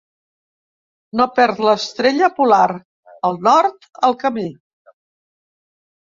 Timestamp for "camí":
4.25-4.47